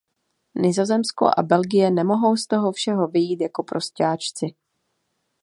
[0.55, 4.45] Nizozemsko a Belgie nemohou z toho všeho vyjít jako prosťáčci.